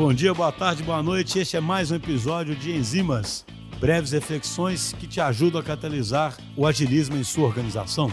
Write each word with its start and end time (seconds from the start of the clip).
Bom 0.00 0.14
dia, 0.14 0.32
boa 0.32 0.50
tarde, 0.50 0.82
boa 0.82 1.02
noite. 1.02 1.38
Este 1.38 1.58
é 1.58 1.60
mais 1.60 1.90
um 1.90 1.96
episódio 1.96 2.56
de 2.56 2.74
Enzimas, 2.74 3.44
breves 3.78 4.12
reflexões 4.12 4.94
que 4.94 5.06
te 5.06 5.20
ajudam 5.20 5.60
a 5.60 5.62
catalisar 5.62 6.38
o 6.56 6.66
agilismo 6.66 7.18
em 7.18 7.22
sua 7.22 7.44
organização. 7.44 8.10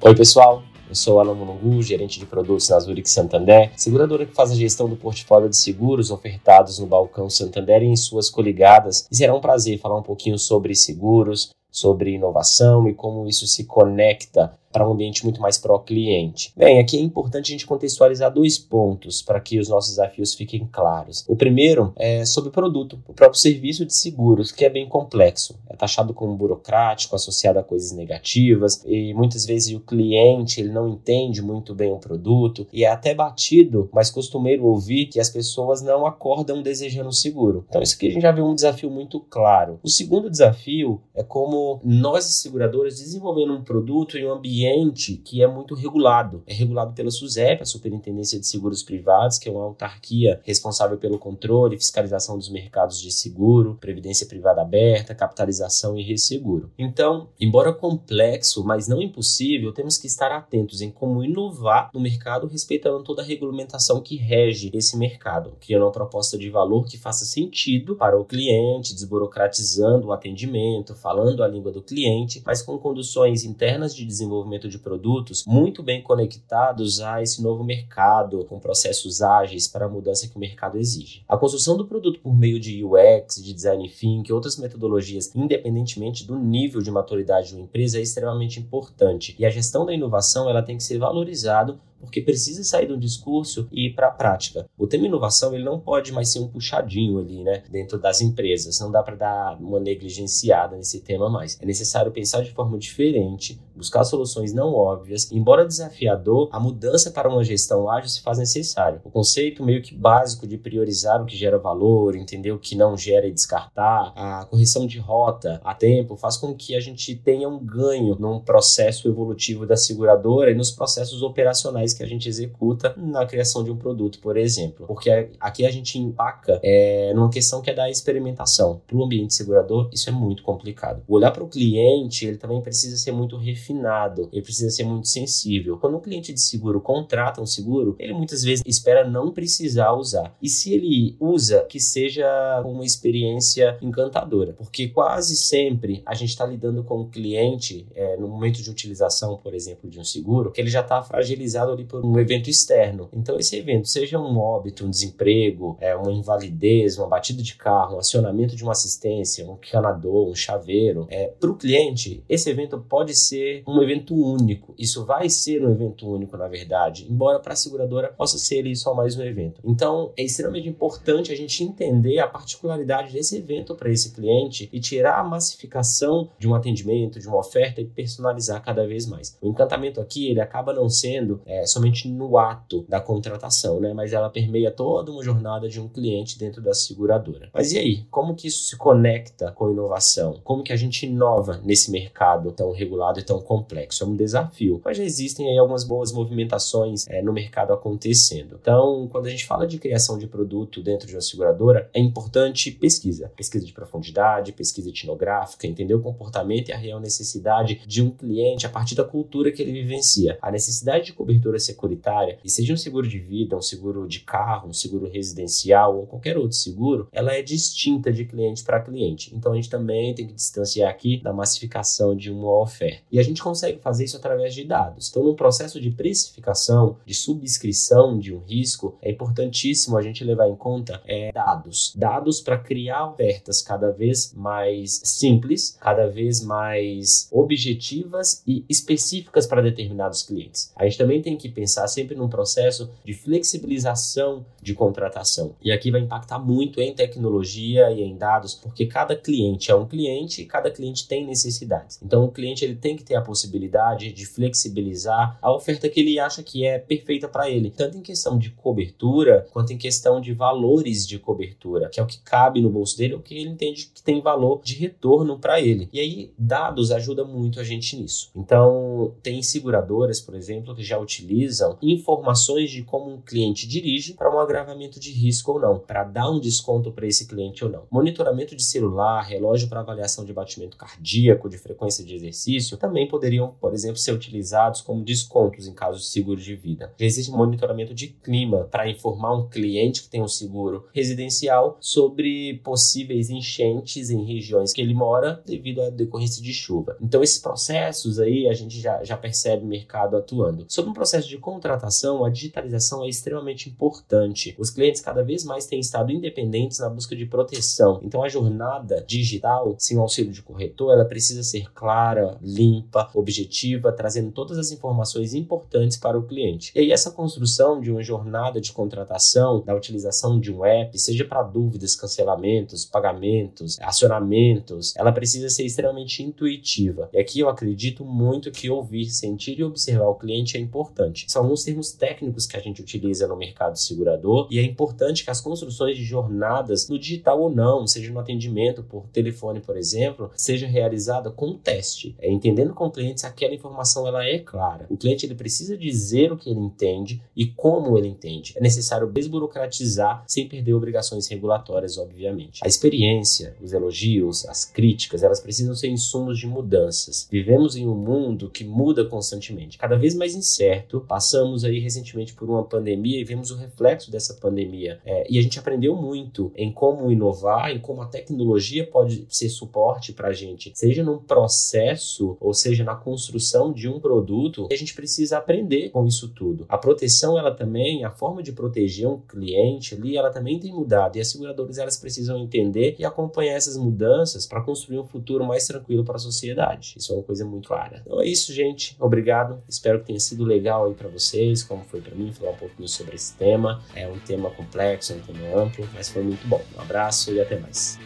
Oi, 0.00 0.14
pessoal. 0.14 0.62
Eu 0.88 0.94
sou 0.94 1.20
Alan 1.20 1.34
Mulungu, 1.34 1.82
gerente 1.82 2.18
de 2.18 2.24
produtos 2.24 2.70
na 2.70 2.80
Zurich 2.80 3.10
Santander, 3.10 3.70
seguradora 3.76 4.24
que 4.24 4.34
faz 4.34 4.50
a 4.50 4.54
gestão 4.54 4.88
do 4.88 4.96
portfólio 4.96 5.50
de 5.50 5.58
seguros 5.58 6.10
ofertados 6.10 6.78
no 6.78 6.86
balcão 6.86 7.28
Santander 7.28 7.82
e 7.82 7.88
em 7.88 7.96
suas 7.96 8.30
coligadas. 8.30 9.06
E 9.12 9.16
será 9.16 9.34
um 9.34 9.42
prazer 9.42 9.78
falar 9.78 9.98
um 9.98 10.02
pouquinho 10.02 10.38
sobre 10.38 10.74
seguros, 10.74 11.50
sobre 11.70 12.14
inovação 12.14 12.88
e 12.88 12.94
como 12.94 13.28
isso 13.28 13.46
se 13.46 13.64
conecta 13.64 14.58
para 14.78 14.88
um 14.88 14.92
ambiente 14.92 15.24
muito 15.24 15.40
mais 15.40 15.58
pró-cliente. 15.58 16.52
Bem, 16.56 16.78
aqui 16.78 16.96
é 16.96 17.00
importante 17.00 17.50
a 17.50 17.50
gente 17.50 17.66
contextualizar 17.66 18.32
dois 18.32 18.56
pontos 18.56 19.20
para 19.20 19.40
que 19.40 19.58
os 19.58 19.68
nossos 19.68 19.90
desafios 19.90 20.34
fiquem 20.34 20.68
claros. 20.70 21.24
O 21.26 21.34
primeiro 21.34 21.92
é 21.96 22.24
sobre 22.24 22.50
o 22.50 22.52
produto, 22.52 23.02
o 23.08 23.12
próprio 23.12 23.40
serviço 23.40 23.84
de 23.84 23.92
seguros, 23.96 24.52
que 24.52 24.64
é 24.64 24.70
bem 24.70 24.88
complexo. 24.88 25.58
É 25.68 25.74
taxado 25.74 26.14
como 26.14 26.36
burocrático, 26.36 27.16
associado 27.16 27.58
a 27.58 27.64
coisas 27.64 27.90
negativas, 27.90 28.84
e 28.86 29.12
muitas 29.14 29.44
vezes 29.44 29.74
o 29.74 29.80
cliente 29.80 30.60
ele 30.60 30.70
não 30.70 30.88
entende 30.88 31.42
muito 31.42 31.74
bem 31.74 31.90
o 31.90 31.98
produto, 31.98 32.64
e 32.72 32.84
é 32.84 32.88
até 32.88 33.12
batido, 33.12 33.88
mas 33.92 34.10
costumeiro 34.10 34.64
ouvir 34.64 35.06
que 35.06 35.18
as 35.18 35.28
pessoas 35.28 35.82
não 35.82 36.06
acordam 36.06 36.62
desejando 36.62 37.12
seguro. 37.12 37.64
Então, 37.68 37.82
isso 37.82 37.96
aqui 37.96 38.06
a 38.06 38.10
gente 38.12 38.22
já 38.22 38.30
vê 38.30 38.42
um 38.42 38.54
desafio 38.54 38.90
muito 38.90 39.18
claro. 39.28 39.80
O 39.82 39.88
segundo 39.88 40.30
desafio 40.30 41.00
é 41.16 41.24
como 41.24 41.80
nós, 41.82 42.24
seguradoras, 42.26 42.98
desenvolvendo 42.98 43.54
um 43.54 43.64
produto 43.64 44.16
em 44.16 44.24
um 44.24 44.32
ambiente 44.32 44.67
ambiente 44.68 45.16
que 45.16 45.42
é 45.42 45.46
muito 45.46 45.74
regulado. 45.74 46.42
É 46.46 46.52
regulado 46.52 46.92
pela 46.92 47.10
SUSEP, 47.10 47.62
a 47.62 47.66
Superintendência 47.66 48.38
de 48.38 48.46
Seguros 48.46 48.82
Privados, 48.82 49.38
que 49.38 49.48
é 49.48 49.52
uma 49.52 49.64
autarquia 49.64 50.40
responsável 50.44 50.98
pelo 50.98 51.18
controle 51.18 51.76
e 51.76 51.78
fiscalização 51.78 52.36
dos 52.36 52.48
mercados 52.48 53.00
de 53.00 53.10
seguro, 53.10 53.76
previdência 53.80 54.26
privada 54.26 54.62
aberta, 54.62 55.14
capitalização 55.14 55.98
e 55.98 56.02
resseguro. 56.02 56.70
Então, 56.78 57.28
embora 57.40 57.72
complexo, 57.72 58.64
mas 58.64 58.88
não 58.88 59.00
impossível, 59.00 59.72
temos 59.72 59.96
que 59.96 60.06
estar 60.06 60.32
atentos 60.32 60.80
em 60.80 60.90
como 60.90 61.24
inovar 61.24 61.90
no 61.92 62.00
mercado 62.00 62.46
respeitando 62.46 63.02
toda 63.02 63.22
a 63.22 63.24
regulamentação 63.24 64.00
que 64.00 64.16
rege 64.16 64.70
esse 64.74 64.96
mercado, 64.96 65.56
criando 65.60 65.84
uma 65.84 65.92
proposta 65.92 66.36
de 66.36 66.50
valor 66.50 66.86
que 66.86 66.98
faça 66.98 67.24
sentido 67.24 67.96
para 67.96 68.18
o 68.18 68.24
cliente, 68.24 68.94
desburocratizando 68.94 70.08
o 70.08 70.12
atendimento, 70.12 70.94
falando 70.94 71.42
a 71.42 71.48
língua 71.48 71.72
do 71.72 71.82
cliente, 71.82 72.42
mas 72.44 72.62
com 72.62 72.78
conduções 72.78 73.44
internas 73.44 73.94
de 73.94 74.04
desenvolvimento 74.04 74.47
desenvolvimento 74.48 74.68
de 74.68 74.78
produtos 74.78 75.44
muito 75.46 75.82
bem 75.82 76.02
conectados 76.02 77.00
a 77.00 77.22
esse 77.22 77.42
novo 77.42 77.62
mercado, 77.62 78.44
com 78.44 78.58
processos 78.58 79.20
ágeis 79.20 79.68
para 79.68 79.86
a 79.86 79.88
mudança 79.88 80.26
que 80.26 80.36
o 80.36 80.40
mercado 80.40 80.78
exige. 80.78 81.22
A 81.28 81.36
construção 81.36 81.76
do 81.76 81.86
produto 81.86 82.20
por 82.20 82.34
meio 82.34 82.58
de 82.58 82.82
UX, 82.82 83.42
de 83.42 83.52
design 83.52 83.88
thinking 83.88 84.32
outras 84.32 84.56
metodologias, 84.56 85.34
independentemente 85.34 86.26
do 86.26 86.38
nível 86.38 86.80
de 86.80 86.90
maturidade 86.90 87.48
de 87.48 87.54
uma 87.54 87.62
empresa, 87.62 87.98
é 87.98 88.02
extremamente 88.02 88.58
importante. 88.58 89.36
E 89.38 89.44
a 89.44 89.50
gestão 89.50 89.84
da 89.84 89.92
inovação 89.92 90.48
ela 90.48 90.62
tem 90.62 90.76
que 90.76 90.82
ser 90.82 90.98
valorizado 90.98 91.78
porque 92.00 92.20
precisa 92.20 92.62
sair 92.64 92.86
do 92.86 92.96
discurso 92.96 93.68
e 93.72 93.86
ir 93.86 93.94
para 93.94 94.08
a 94.08 94.12
prática. 94.12 94.68
O 94.76 94.86
tema 94.86 95.06
inovação 95.06 95.54
ele 95.54 95.64
não 95.64 95.78
pode 95.78 96.12
mais 96.12 96.30
ser 96.30 96.40
um 96.40 96.48
puxadinho 96.48 97.18
ali, 97.18 97.42
né, 97.42 97.62
dentro 97.70 97.98
das 97.98 98.20
empresas. 98.20 98.78
Não 98.80 98.90
dá 98.90 99.02
para 99.02 99.16
dar 99.16 99.56
uma 99.60 99.80
negligenciada 99.80 100.76
nesse 100.76 101.00
tema 101.00 101.28
mais. 101.28 101.58
É 101.60 101.66
necessário 101.66 102.12
pensar 102.12 102.42
de 102.42 102.52
forma 102.52 102.78
diferente, 102.78 103.60
buscar 103.74 104.04
soluções 104.04 104.52
não 104.52 104.74
óbvias. 104.74 105.30
Embora 105.30 105.66
desafiador, 105.66 106.48
a 106.52 106.60
mudança 106.60 107.10
para 107.10 107.28
uma 107.28 107.44
gestão 107.44 107.88
ágil 107.88 108.08
se 108.08 108.20
faz 108.20 108.38
necessária. 108.38 109.00
O 109.04 109.10
conceito 109.10 109.64
meio 109.64 109.82
que 109.82 109.94
básico 109.94 110.46
de 110.46 110.58
priorizar 110.58 111.22
o 111.22 111.26
que 111.26 111.36
gera 111.36 111.58
valor, 111.58 112.16
entender 112.16 112.50
o 112.50 112.58
que 112.58 112.74
não 112.74 112.96
gera 112.96 113.26
e 113.26 113.32
descartar, 113.32 114.12
a 114.16 114.44
correção 114.46 114.86
de 114.86 114.98
rota 114.98 115.60
a 115.64 115.74
tempo 115.74 116.16
faz 116.16 116.36
com 116.36 116.54
que 116.54 116.74
a 116.74 116.80
gente 116.80 117.14
tenha 117.14 117.48
um 117.48 117.58
ganho 117.58 118.16
num 118.18 118.40
processo 118.40 119.08
evolutivo 119.08 119.66
da 119.66 119.76
seguradora 119.76 120.50
e 120.50 120.54
nos 120.54 120.70
processos 120.70 121.22
operacionais 121.22 121.87
que 121.94 122.02
a 122.02 122.06
gente 122.06 122.28
executa 122.28 122.94
na 122.96 123.26
criação 123.26 123.64
de 123.64 123.70
um 123.70 123.76
produto, 123.76 124.18
por 124.20 124.36
exemplo. 124.36 124.86
Porque 124.86 125.30
aqui 125.40 125.66
a 125.66 125.70
gente 125.70 125.98
empaca 125.98 126.60
é, 126.62 127.12
numa 127.14 127.30
questão 127.30 127.60
que 127.60 127.70
é 127.70 127.74
da 127.74 127.90
experimentação. 127.90 128.80
Para 128.86 128.96
o 128.96 129.04
ambiente 129.04 129.34
segurador, 129.34 129.88
isso 129.92 130.08
é 130.08 130.12
muito 130.12 130.42
complicado. 130.42 131.02
O 131.06 131.14
olhar 131.14 131.30
para 131.30 131.44
o 131.44 131.48
cliente, 131.48 132.26
ele 132.26 132.36
também 132.36 132.60
precisa 132.60 132.96
ser 132.96 133.12
muito 133.12 133.36
refinado, 133.36 134.28
ele 134.32 134.42
precisa 134.42 134.70
ser 134.70 134.84
muito 134.84 135.08
sensível. 135.08 135.78
Quando 135.78 135.96
o 135.96 136.00
cliente 136.00 136.32
de 136.32 136.40
seguro 136.40 136.80
contrata 136.80 137.40
um 137.40 137.46
seguro, 137.46 137.96
ele 137.98 138.12
muitas 138.12 138.42
vezes 138.42 138.62
espera 138.66 139.08
não 139.08 139.32
precisar 139.32 139.92
usar. 139.92 140.36
E 140.42 140.48
se 140.48 140.72
ele 140.72 141.16
usa, 141.20 141.64
que 141.68 141.80
seja 141.80 142.62
uma 142.64 142.84
experiência 142.84 143.76
encantadora. 143.82 144.52
Porque 144.52 144.88
quase 144.88 145.36
sempre 145.36 146.02
a 146.06 146.14
gente 146.14 146.30
está 146.30 146.46
lidando 146.46 146.82
com 146.84 147.00
o 147.00 147.08
cliente, 147.08 147.86
é, 147.94 148.16
no 148.16 148.28
momento 148.28 148.62
de 148.62 148.70
utilização, 148.70 149.36
por 149.36 149.54
exemplo, 149.54 149.88
de 149.88 149.98
um 149.98 150.04
seguro, 150.04 150.50
que 150.50 150.60
ele 150.60 150.70
já 150.70 150.80
está 150.80 151.02
fragilizado 151.02 151.70
ali 151.78 151.84
por 151.84 152.04
um 152.04 152.18
evento 152.18 152.50
externo. 152.50 153.08
Então, 153.12 153.38
esse 153.38 153.56
evento, 153.56 153.88
seja 153.88 154.18
um 154.18 154.38
óbito, 154.38 154.84
um 154.84 154.90
desemprego, 154.90 155.76
é, 155.80 155.94
uma 155.94 156.12
invalidez, 156.12 156.98
uma 156.98 157.06
batida 157.06 157.42
de 157.42 157.54
carro, 157.54 157.96
um 157.96 157.98
acionamento 157.98 158.56
de 158.56 158.62
uma 158.62 158.72
assistência, 158.72 159.48
um 159.48 159.56
canador, 159.56 160.28
um 160.28 160.34
chaveiro, 160.34 161.06
é, 161.10 161.28
para 161.28 161.50
o 161.50 161.56
cliente, 161.56 162.22
esse 162.28 162.50
evento 162.50 162.78
pode 162.78 163.14
ser 163.14 163.62
um 163.66 163.80
evento 163.82 164.14
único. 164.14 164.74
Isso 164.78 165.04
vai 165.04 165.28
ser 165.28 165.64
um 165.64 165.70
evento 165.70 166.08
único, 166.08 166.36
na 166.36 166.48
verdade, 166.48 167.06
embora 167.08 167.38
para 167.38 167.52
a 167.52 167.56
seguradora 167.56 168.08
possa 168.08 168.38
ser 168.38 168.60
ali 168.60 168.74
só 168.74 168.94
mais 168.94 169.16
um 169.16 169.22
evento. 169.22 169.60
Então, 169.64 170.12
é 170.16 170.22
extremamente 170.22 170.68
importante 170.68 171.32
a 171.32 171.36
gente 171.36 171.62
entender 171.62 172.18
a 172.18 172.26
particularidade 172.26 173.12
desse 173.12 173.36
evento 173.36 173.74
para 173.74 173.90
esse 173.90 174.12
cliente 174.12 174.68
e 174.72 174.80
tirar 174.80 175.18
a 175.18 175.24
massificação 175.24 176.30
de 176.38 176.48
um 176.48 176.54
atendimento, 176.54 177.20
de 177.20 177.28
uma 177.28 177.38
oferta 177.38 177.80
e 177.80 177.84
personalizar 177.84 178.62
cada 178.62 178.86
vez 178.86 179.06
mais. 179.06 179.36
O 179.40 179.48
encantamento 179.48 180.00
aqui, 180.00 180.28
ele 180.28 180.40
acaba 180.40 180.72
não 180.72 180.88
sendo 180.88 181.40
é, 181.46 181.66
somente 181.68 182.08
no 182.08 182.38
ato 182.38 182.84
da 182.88 183.00
contratação, 183.00 183.80
né? 183.80 183.92
Mas 183.92 184.12
ela 184.12 184.30
permeia 184.30 184.70
toda 184.70 185.12
uma 185.12 185.22
jornada 185.22 185.68
de 185.68 185.80
um 185.80 185.88
cliente 185.88 186.38
dentro 186.38 186.62
da 186.62 186.74
seguradora. 186.74 187.50
Mas 187.52 187.72
e 187.72 187.78
aí, 187.78 188.06
como 188.10 188.34
que 188.34 188.48
isso 188.48 188.64
se 188.64 188.76
conecta 188.76 189.52
com 189.52 189.70
inovação? 189.70 190.40
Como 190.42 190.62
que 190.62 190.72
a 190.72 190.76
gente 190.76 191.06
inova 191.06 191.60
nesse 191.64 191.90
mercado 191.90 192.52
tão 192.52 192.72
regulado 192.72 193.20
e 193.20 193.22
tão 193.22 193.40
complexo? 193.40 194.04
É 194.04 194.06
um 194.06 194.16
desafio. 194.16 194.80
Mas 194.84 194.96
já 194.96 195.04
existem 195.04 195.48
aí 195.50 195.58
algumas 195.58 195.84
boas 195.84 196.12
movimentações 196.12 197.06
é, 197.08 197.22
no 197.22 197.32
mercado 197.32 197.72
acontecendo. 197.72 198.58
Então, 198.60 199.08
quando 199.10 199.26
a 199.26 199.30
gente 199.30 199.46
fala 199.46 199.66
de 199.66 199.78
criação 199.78 200.18
de 200.18 200.26
produto 200.26 200.82
dentro 200.82 201.06
de 201.06 201.14
uma 201.14 201.20
seguradora, 201.20 201.88
é 201.92 202.00
importante 202.00 202.70
pesquisa. 202.70 203.30
Pesquisa 203.36 203.64
de 203.64 203.72
profundidade, 203.72 204.52
pesquisa 204.52 204.88
etnográfica, 204.88 205.66
entender 205.66 205.94
o 205.94 206.00
comportamento 206.00 206.68
e 206.68 206.72
a 206.72 206.76
real 206.76 207.00
necessidade 207.00 207.80
de 207.86 208.02
um 208.02 208.10
cliente 208.10 208.66
a 208.66 208.70
partir 208.70 208.94
da 208.94 209.04
cultura 209.04 209.52
que 209.52 209.62
ele 209.62 209.72
vivencia. 209.72 210.38
A 210.40 210.50
necessidade 210.50 211.06
de 211.06 211.12
cobertura 211.12 211.57
securitária, 211.60 212.38
e 212.44 212.50
seja 212.50 212.72
um 212.72 212.76
seguro 212.76 213.08
de 213.08 213.18
vida, 213.18 213.56
um 213.56 213.62
seguro 213.62 214.06
de 214.06 214.20
carro, 214.20 214.68
um 214.68 214.72
seguro 214.72 215.08
residencial 215.08 215.98
ou 215.98 216.06
qualquer 216.06 216.36
outro 216.36 216.56
seguro, 216.56 217.08
ela 217.12 217.32
é 217.32 217.42
distinta 217.42 218.12
de 218.12 218.24
cliente 218.24 218.64
para 218.64 218.80
cliente. 218.80 219.34
Então 219.34 219.52
a 219.52 219.56
gente 219.56 219.70
também 219.70 220.14
tem 220.14 220.26
que 220.26 220.34
distanciar 220.34 220.90
aqui 220.90 221.20
da 221.22 221.32
massificação 221.32 222.16
de 222.16 222.30
uma 222.30 222.60
oferta. 222.60 223.02
E 223.10 223.18
a 223.18 223.22
gente 223.22 223.42
consegue 223.42 223.80
fazer 223.80 224.04
isso 224.04 224.16
através 224.16 224.54
de 224.54 224.64
dados. 224.64 225.08
Então, 225.08 225.22
no 225.22 225.34
processo 225.34 225.80
de 225.80 225.90
precificação, 225.90 226.96
de 227.04 227.14
subscrição 227.14 228.18
de 228.18 228.34
um 228.34 228.40
risco, 228.40 228.96
é 229.02 229.10
importantíssimo 229.10 229.96
a 229.96 230.02
gente 230.02 230.24
levar 230.24 230.48
em 230.48 230.56
conta 230.56 231.02
é, 231.06 231.32
dados. 231.32 231.92
Dados 231.96 232.40
para 232.40 232.58
criar 232.58 233.10
ofertas 233.10 233.62
cada 233.62 233.90
vez 233.90 234.32
mais 234.34 235.00
simples, 235.04 235.76
cada 235.80 236.06
vez 236.06 236.42
mais 236.42 237.28
objetivas 237.30 238.42
e 238.46 238.64
específicas 238.68 239.46
para 239.46 239.62
determinados 239.62 240.22
clientes. 240.22 240.72
A 240.76 240.84
gente 240.84 240.98
também 240.98 241.22
tem 241.22 241.36
que 241.36 241.47
pensar 241.48 241.88
sempre 241.88 242.14
num 242.14 242.28
processo 242.28 242.90
de 243.04 243.12
flexibilização 243.12 244.44
de 244.62 244.74
contratação. 244.74 245.54
E 245.62 245.70
aqui 245.70 245.90
vai 245.90 246.00
impactar 246.00 246.38
muito 246.38 246.80
em 246.80 246.94
tecnologia 246.94 247.90
e 247.90 248.02
em 248.02 248.16
dados, 248.16 248.54
porque 248.54 248.86
cada 248.86 249.16
cliente 249.16 249.70
é 249.70 249.74
um 249.74 249.86
cliente 249.86 250.42
e 250.42 250.46
cada 250.46 250.70
cliente 250.70 251.06
tem 251.06 251.26
necessidades. 251.26 251.98
Então 252.02 252.24
o 252.24 252.30
cliente 252.30 252.64
ele 252.64 252.74
tem 252.74 252.96
que 252.96 253.04
ter 253.04 253.14
a 253.14 253.22
possibilidade 253.22 254.12
de 254.12 254.26
flexibilizar 254.26 255.38
a 255.40 255.52
oferta 255.52 255.88
que 255.88 256.00
ele 256.00 256.18
acha 256.18 256.42
que 256.42 256.64
é 256.64 256.78
perfeita 256.78 257.28
para 257.28 257.50
ele, 257.50 257.70
tanto 257.70 257.96
em 257.96 258.02
questão 258.02 258.38
de 258.38 258.50
cobertura 258.50 259.46
quanto 259.52 259.72
em 259.72 259.78
questão 259.78 260.20
de 260.20 260.32
valores 260.32 261.06
de 261.06 261.18
cobertura, 261.18 261.88
que 261.88 262.00
é 262.00 262.02
o 262.02 262.06
que 262.06 262.18
cabe 262.18 262.60
no 262.60 262.70
bolso 262.70 262.96
dele, 262.96 263.14
o 263.14 263.20
que 263.20 263.34
ele 263.34 263.48
entende 263.48 263.90
que 263.94 264.02
tem 264.02 264.20
valor 264.20 264.60
de 264.62 264.74
retorno 264.74 265.38
para 265.38 265.60
ele. 265.60 265.88
E 265.92 266.00
aí 266.00 266.32
dados 266.38 266.90
ajuda 266.90 267.24
muito 267.24 267.60
a 267.60 267.64
gente 267.64 267.96
nisso. 267.96 268.30
Então 268.34 269.14
tem 269.22 269.42
seguradoras, 269.42 270.20
por 270.20 270.34
exemplo, 270.34 270.74
que 270.74 270.82
já 270.82 270.98
utilizam 270.98 271.37
utilizam 271.38 271.78
informações 271.80 272.70
de 272.70 272.82
como 272.82 273.12
um 273.12 273.20
cliente 273.20 273.66
dirige 273.66 274.14
para 274.14 274.34
um 274.34 274.40
agravamento 274.40 274.98
de 274.98 275.12
risco 275.12 275.52
ou 275.52 275.60
não, 275.60 275.78
para 275.78 276.04
dar 276.04 276.30
um 276.30 276.40
desconto 276.40 276.90
para 276.90 277.06
esse 277.06 277.26
cliente 277.26 277.64
ou 277.64 277.70
não. 277.70 277.84
Monitoramento 277.90 278.56
de 278.56 278.64
celular, 278.64 279.22
relógio 279.22 279.68
para 279.68 279.80
avaliação 279.80 280.24
de 280.24 280.32
batimento 280.32 280.76
cardíaco, 280.76 281.48
de 281.48 281.58
frequência 281.58 282.04
de 282.04 282.14
exercício, 282.14 282.76
também 282.76 283.06
poderiam, 283.06 283.54
por 283.60 283.72
exemplo, 283.72 283.98
ser 283.98 284.12
utilizados 284.12 284.80
como 284.80 285.04
descontos 285.04 285.66
em 285.68 285.74
caso 285.74 285.98
de 285.98 286.06
seguro 286.06 286.40
de 286.40 286.54
vida. 286.54 286.92
Existe 286.98 287.30
monitoramento 287.30 287.94
de 287.94 288.08
clima 288.08 288.64
para 288.64 288.88
informar 288.88 289.34
um 289.34 289.48
cliente 289.48 290.02
que 290.02 290.08
tem 290.08 290.22
um 290.22 290.28
seguro 290.28 290.86
residencial 290.92 291.76
sobre 291.80 292.60
possíveis 292.64 293.30
enchentes 293.30 294.10
em 294.10 294.24
regiões 294.24 294.72
que 294.72 294.80
ele 294.80 294.94
mora 294.94 295.42
devido 295.46 295.82
à 295.82 295.90
decorrência 295.90 296.42
de 296.42 296.52
chuva. 296.52 296.96
Então, 297.00 297.22
esses 297.22 297.38
processos 297.38 298.18
aí 298.18 298.48
a 298.48 298.52
gente 298.52 298.80
já, 298.80 299.02
já 299.04 299.16
percebe 299.16 299.64
o 299.64 299.68
mercado 299.68 300.16
atuando. 300.16 300.64
Sobre 300.68 300.90
um 300.90 300.94
processo 300.94 301.27
de 301.28 301.38
contratação, 301.38 302.24
a 302.24 302.30
digitalização 302.30 303.04
é 303.04 303.08
extremamente 303.08 303.68
importante. 303.68 304.54
Os 304.58 304.70
clientes 304.70 305.00
cada 305.00 305.22
vez 305.22 305.44
mais 305.44 305.66
têm 305.66 305.80
estado 305.80 306.10
independentes 306.12 306.78
na 306.78 306.88
busca 306.88 307.14
de 307.14 307.26
proteção. 307.26 308.00
Então, 308.02 308.22
a 308.22 308.28
jornada 308.28 309.04
digital, 309.06 309.76
sem 309.78 309.96
o 309.96 310.00
auxílio 310.00 310.32
de 310.32 310.42
corretor, 310.42 310.92
ela 310.92 311.04
precisa 311.04 311.42
ser 311.42 311.70
clara, 311.72 312.38
limpa, 312.42 313.10
objetiva, 313.14 313.92
trazendo 313.92 314.32
todas 314.32 314.58
as 314.58 314.72
informações 314.72 315.34
importantes 315.34 315.96
para 315.96 316.18
o 316.18 316.26
cliente. 316.26 316.72
E 316.74 316.80
aí, 316.80 316.92
essa 316.92 317.10
construção 317.10 317.80
de 317.80 317.90
uma 317.90 318.02
jornada 318.02 318.60
de 318.60 318.72
contratação, 318.72 319.62
da 319.62 319.74
utilização 319.74 320.40
de 320.40 320.52
um 320.52 320.64
app, 320.64 320.98
seja 320.98 321.24
para 321.24 321.42
dúvidas, 321.42 321.94
cancelamentos, 321.94 322.84
pagamentos, 322.84 323.78
acionamentos, 323.80 324.94
ela 324.96 325.12
precisa 325.12 325.48
ser 325.48 325.64
extremamente 325.64 326.22
intuitiva. 326.22 327.08
E 327.12 327.18
aqui 327.18 327.40
eu 327.40 327.48
acredito 327.48 328.04
muito 328.04 328.50
que 328.50 328.70
ouvir, 328.70 329.06
sentir 329.06 329.58
e 329.58 329.64
observar 329.64 330.08
o 330.08 330.14
cliente 330.14 330.56
é 330.56 330.60
importante. 330.60 331.07
São 331.28 331.42
alguns 331.42 331.64
termos 331.64 331.92
técnicos 331.92 332.46
que 332.46 332.56
a 332.56 332.60
gente 332.60 332.80
utiliza 332.80 333.26
no 333.26 333.36
mercado 333.36 333.76
segurador 333.76 334.48
e 334.50 334.58
é 334.58 334.62
importante 334.62 335.24
que 335.24 335.30
as 335.30 335.40
construções 335.40 335.96
de 335.96 336.04
jornadas, 336.04 336.88
no 336.88 336.98
digital 336.98 337.40
ou 337.40 337.50
não, 337.50 337.86
seja 337.86 338.12
no 338.12 338.20
atendimento 338.20 338.82
por 338.82 339.04
telefone, 339.12 339.60
por 339.60 339.76
exemplo, 339.76 340.30
seja 340.34 340.66
realizada 340.66 341.30
com 341.30 341.48
um 341.48 341.58
teste, 341.58 342.14
é, 342.18 342.30
entendendo 342.30 342.74
com 342.74 342.86
o 342.86 342.90
cliente 342.90 343.20
se 343.20 343.26
aquela 343.26 343.54
informação 343.54 344.06
ela 344.06 344.24
é 344.24 344.38
clara. 344.38 344.86
O 344.90 344.96
cliente 344.96 345.26
ele 345.26 345.34
precisa 345.34 345.76
dizer 345.76 346.32
o 346.32 346.36
que 346.36 346.50
ele 346.50 346.60
entende 346.60 347.22
e 347.36 347.46
como 347.46 347.96
ele 347.96 348.08
entende. 348.08 348.54
É 348.56 348.60
necessário 348.60 349.10
desburocratizar 349.10 350.24
sem 350.26 350.48
perder 350.48 350.74
obrigações 350.74 351.26
regulatórias, 351.28 351.98
obviamente. 351.98 352.60
A 352.62 352.68
experiência, 352.68 353.56
os 353.60 353.72
elogios, 353.72 354.46
as 354.46 354.64
críticas, 354.64 355.22
elas 355.22 355.40
precisam 355.40 355.74
ser 355.74 355.88
insumos 355.88 356.38
de 356.38 356.46
mudanças. 356.46 357.28
Vivemos 357.30 357.76
em 357.76 357.86
um 357.86 357.94
mundo 357.94 358.50
que 358.50 358.64
muda 358.64 359.04
constantemente, 359.04 359.78
cada 359.78 359.96
vez 359.96 360.14
mais 360.14 360.34
incerto. 360.34 360.97
Passamos 361.00 361.64
aí 361.64 361.78
recentemente 361.78 362.34
por 362.34 362.48
uma 362.48 362.64
pandemia 362.64 363.20
e 363.20 363.24
vemos 363.24 363.50
o 363.50 363.56
reflexo 363.56 364.10
dessa 364.10 364.34
pandemia. 364.34 365.00
É, 365.04 365.26
e 365.30 365.38
a 365.38 365.42
gente 365.42 365.58
aprendeu 365.58 365.94
muito 365.94 366.52
em 366.56 366.72
como 366.72 367.10
inovar, 367.10 367.70
em 367.70 367.78
como 367.78 368.02
a 368.02 368.06
tecnologia 368.06 368.86
pode 368.86 369.26
ser 369.28 369.48
suporte 369.48 370.12
para 370.12 370.28
a 370.28 370.32
gente, 370.32 370.72
seja 370.74 371.02
num 371.02 371.18
processo 371.18 372.36
ou 372.40 372.54
seja 372.54 372.84
na 372.84 372.94
construção 372.94 373.72
de 373.72 373.88
um 373.88 374.00
produto. 374.00 374.68
A 374.70 374.76
gente 374.76 374.94
precisa 374.94 375.38
aprender 375.38 375.90
com 375.90 376.06
isso 376.06 376.28
tudo. 376.28 376.64
A 376.68 376.78
proteção, 376.78 377.38
ela 377.38 377.50
também, 377.50 378.04
a 378.04 378.10
forma 378.10 378.42
de 378.42 378.52
proteger 378.52 379.08
um 379.08 379.20
cliente 379.20 379.94
ali, 379.94 380.16
ela 380.16 380.30
também 380.30 380.58
tem 380.58 380.72
mudado. 380.72 381.16
E 381.16 381.20
as 381.20 381.30
seguradoras 381.30 381.78
elas 381.78 381.96
precisam 381.96 382.38
entender 382.38 382.96
e 382.98 383.04
acompanhar 383.04 383.54
essas 383.54 383.76
mudanças 383.76 384.46
para 384.46 384.62
construir 384.62 384.98
um 384.98 385.04
futuro 385.04 385.44
mais 385.44 385.66
tranquilo 385.66 386.04
para 386.04 386.16
a 386.16 386.20
sociedade. 386.20 386.94
Isso 386.96 387.12
é 387.12 387.16
uma 387.16 387.22
coisa 387.22 387.44
muito 387.44 387.68
clara. 387.68 388.02
Então 388.04 388.20
é 388.20 388.26
isso, 388.26 388.52
gente. 388.52 388.96
Obrigado. 388.98 389.62
Espero 389.68 390.00
que 390.00 390.06
tenha 390.06 390.20
sido 390.20 390.44
aí 390.88 390.94
para 390.94 391.08
vocês, 391.08 391.62
como 391.62 391.84
foi 391.84 392.00
para 392.00 392.14
mim, 392.14 392.32
falar 392.32 392.52
um 392.52 392.56
pouquinho 392.56 392.88
sobre 392.88 393.16
esse 393.16 393.34
tema. 393.34 393.82
É 393.94 394.06
um 394.08 394.18
tema 394.18 394.50
complexo, 394.50 395.12
é 395.12 395.16
um 395.16 395.20
tema 395.20 395.62
amplo, 395.62 395.88
mas 395.94 396.08
foi 396.08 396.22
muito 396.22 396.46
bom. 396.46 396.62
Um 396.76 396.80
abraço 396.80 397.32
e 397.32 397.40
até 397.40 397.58
mais. 397.58 397.98